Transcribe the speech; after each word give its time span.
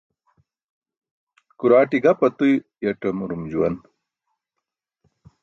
Kuraaṭi 1.59 1.97
gap 2.03 2.19
atuyaṭamurum 2.27 3.43
juwan. 3.51 3.75